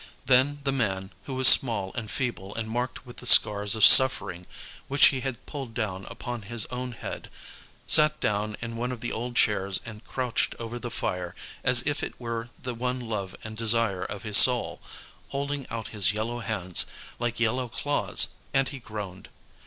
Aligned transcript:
Then 0.25 0.61
the 0.63 0.71
man, 0.71 1.11
who 1.25 1.35
was 1.35 1.47
small 1.47 1.93
and 1.93 2.09
feeble 2.09 2.55
and 2.55 2.67
marked 2.67 3.05
with 3.05 3.17
the 3.17 3.27
scars 3.27 3.75
of 3.75 3.85
suffering 3.85 4.47
which 4.87 5.09
he 5.09 5.19
had 5.19 5.45
pulled 5.45 5.75
down 5.75 6.07
upon 6.09 6.41
his 6.41 6.65
own 6.71 6.93
head, 6.93 7.29
sat 7.85 8.19
down 8.19 8.57
in 8.63 8.75
one 8.77 8.91
of 8.91 9.01
the 9.01 9.11
old 9.11 9.35
chairs 9.35 9.79
and 9.85 10.03
crouched 10.03 10.55
over 10.57 10.79
the 10.79 10.89
fire 10.89 11.35
as 11.63 11.83
if 11.85 12.01
it 12.01 12.19
were 12.19 12.49
the 12.59 12.73
one 12.73 12.99
love 12.99 13.35
and 13.43 13.55
desire 13.57 14.03
of 14.03 14.23
his 14.23 14.39
soul, 14.39 14.81
holding 15.29 15.67
out 15.69 15.89
his 15.89 16.11
yellow 16.11 16.39
hands 16.39 16.87
like 17.19 17.39
yellow 17.39 17.67
claws, 17.67 18.29
and 18.55 18.69
he 18.69 18.79
groaned. 18.79 19.29